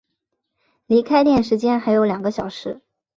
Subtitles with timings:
[0.87, 2.81] 离开店时间还有两个小时